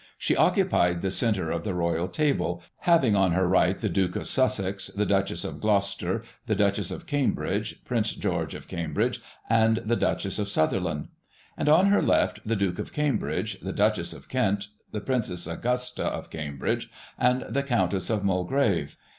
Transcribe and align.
She 0.17 0.35
occupied 0.35 1.01
the 1.03 1.11
centre 1.11 1.51
of 1.51 1.63
the 1.63 1.75
Royal 1.75 2.07
table, 2.07 2.63
having 2.79 3.15
on 3.15 3.33
her 3.33 3.47
right 3.47 3.77
the 3.77 3.87
Duke 3.87 4.15
of 4.15 4.25
Sussex, 4.25 4.87
the 4.87 5.05
Duchess 5.05 5.45
of 5.45 5.61
Gloucester, 5.61 6.23
the 6.47 6.55
Duchess 6.55 6.89
of 6.89 7.05
Cambridge, 7.05 7.83
Prince 7.85 8.15
George 8.15 8.55
of 8.55 8.67
Cambridge 8.67 9.21
and 9.47 9.77
the 9.85 9.95
Duchess 9.95 10.39
of 10.39 10.49
Sutherland; 10.49 11.09
and 11.55 11.69
on 11.69 11.85
her 11.91 12.01
left, 12.01 12.39
the 12.43 12.55
Duke 12.55 12.79
of 12.79 12.91
Cambridge, 12.93 13.59
the 13.59 13.73
Duchess 13.73 14.11
of 14.11 14.27
Kent, 14.27 14.69
the 14.91 15.01
Princess 15.01 15.45
Augusta 15.45 16.05
of 16.05 16.31
Cambridge 16.31 16.89
and 17.19 17.45
the 17.47 17.61
Countess 17.61 18.09
of 18.09 18.23
Mul 18.23 18.45
grave. 18.45 18.97